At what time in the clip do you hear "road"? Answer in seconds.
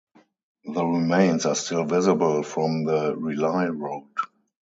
3.67-4.09